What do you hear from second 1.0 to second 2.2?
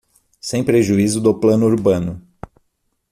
do plano urbano